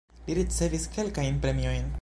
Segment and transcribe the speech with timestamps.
[0.29, 1.89] Li ricevis kelkajn premiojn.